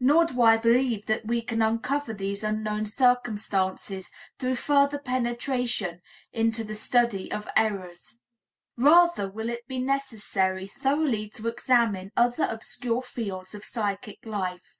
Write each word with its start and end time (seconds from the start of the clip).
Nor 0.00 0.24
do 0.24 0.42
I 0.42 0.56
believe 0.56 1.06
that 1.06 1.24
we 1.24 1.40
can 1.40 1.62
uncover 1.62 2.12
these 2.12 2.42
unknown 2.42 2.84
circumstances 2.84 4.10
through 4.36 4.56
further 4.56 4.98
penetration 4.98 6.02
into 6.32 6.64
the 6.64 6.74
study 6.74 7.30
of 7.30 7.46
errors. 7.56 8.16
Rather 8.76 9.30
will 9.30 9.48
it 9.48 9.68
be 9.68 9.78
necessary 9.78 10.66
thoroughly 10.66 11.28
to 11.30 11.46
examine 11.46 12.10
other 12.16 12.48
obscure 12.50 13.02
fields 13.02 13.54
of 13.54 13.64
psychic 13.64 14.26
life. 14.26 14.74